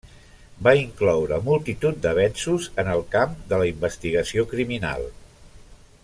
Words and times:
Va 0.67 0.71
incloure 0.77 1.37
multitud 1.49 1.99
d'avenços 2.05 2.69
en 2.85 2.89
el 2.95 3.05
camp 3.17 3.37
de 3.51 3.59
la 3.63 3.69
investigació 3.73 4.47
criminal. 4.55 5.09